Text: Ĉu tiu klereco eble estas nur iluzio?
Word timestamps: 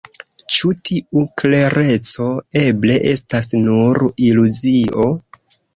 Ĉu 0.53 0.71
tiu 0.89 1.25
klereco 1.41 2.31
eble 2.65 2.99
estas 3.13 3.55
nur 3.69 4.05
iluzio? 4.31 5.11